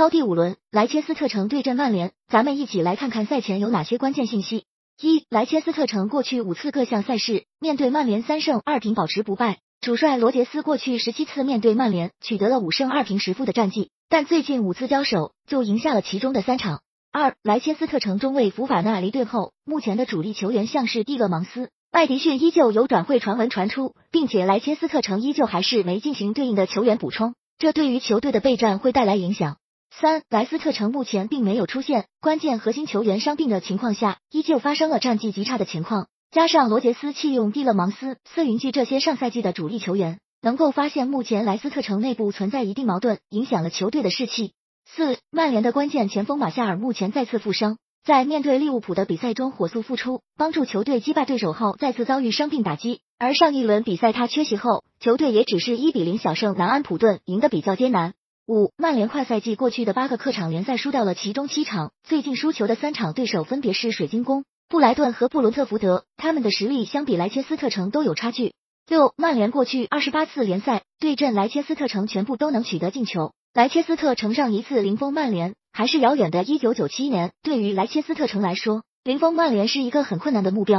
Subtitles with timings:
[0.00, 4.64] 超第五轮，莱切斯特城对阵曼联，咱们一起来看看赛前有哪些关键信息。
[4.98, 16.80] 一、莱切斯特城过去五次各项赛事面对曼联三胜二平保持不败，主帅罗杰斯过去十七次面对曼联取得了五胜二平十负的战绩，但最近五次交手就赢下了其中的三场。
[17.12, 27.34] 二、莱切斯特城中卫福法纳离队后，目前的主力球员像是蒂勒芒斯、麦迪逊依旧有转会传闻传出，并且莱切斯特城依旧还是没进行对应的球员补充。
[27.58, 29.58] 这对于球队的备战会带来影响。
[29.90, 36.06] 三，莱斯特城目前并没有出现关键核心球员伤病的情况下，依旧发生了战绩极差的情况。
[36.30, 44.52] 加上罗杰斯弃用蒂勒芒斯、斯云季这些上赛季的主力球员，能够发现目前莱斯特城内部存在一定矛盾，影响了球队的士气。
[44.86, 53.00] 四，曼联的关键前锋马夏尔目前再次负伤，在面对利物浦的比赛中火速复出，帮助球队击败对手后再次遭遇伤病打击。
[53.18, 58.14] 而上一轮比赛他缺席后，球队也只是一比零小胜南安普顿，赢得比较艰难。
[58.50, 68.52] 五，曼联快赛季过去的八个客场联赛输掉了其中七场，最近输球的三场对手分别是水晶宫、布莱顿和布伦特福德，他们的实力相比莱切斯特城都有差距。
[68.88, 80.68] 六，曼联过去二十八次联赛对阵莱切斯特城全部都能取得进球，莱切斯特城上一次零封曼联还是遥远的一九九七年，对于莱切斯特城来说，零封曼联是一个很困难的目标。